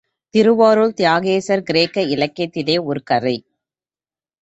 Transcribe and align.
திருவாரூர் 0.33 0.93
தியாகேசர் 0.93 1.63
கிரேக்க 1.63 2.01
இலக்கியத்திலே 2.15 2.77
ஒரு 2.83 3.03
கதை. 3.03 3.35